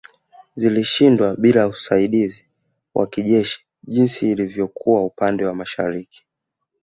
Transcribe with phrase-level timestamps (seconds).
[0.55, 2.45] Zilishindwa bila usaidizi
[2.95, 6.23] wa kijeshi jinsi ilivyokuwa upande wa mashariki